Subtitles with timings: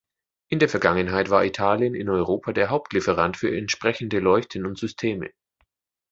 [0.49, 5.29] In der Vergangenheit war Italien in Europa der Hauptlieferant für entsprechende Leuchten und Systeme.